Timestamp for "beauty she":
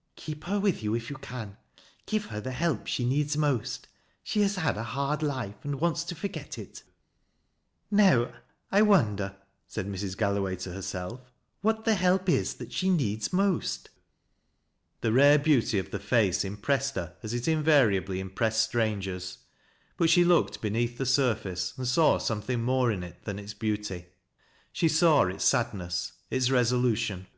23.54-24.88